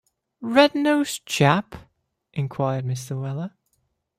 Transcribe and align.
‘Red-nosed 0.41 1.27
chap?’ 1.27 1.75
inquired 2.33 2.85
Mr. 2.85 3.21
Weller. 3.21 3.51